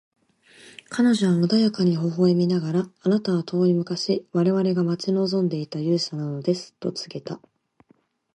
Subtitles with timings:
[0.89, 7.39] 彼女は穏やかに微笑みながら、「あなたは遠い昔、我々が待ち望んでいた勇者なのです」と告げた。